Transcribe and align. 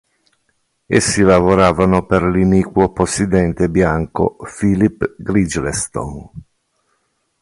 Essi 0.87 1.21
lavoravano 1.21 2.07
per 2.07 2.23
l'iniquo 2.23 2.91
possidente 2.91 3.69
bianco 3.69 4.35
Philip 4.57 5.13
Gridlestone. 5.19 6.29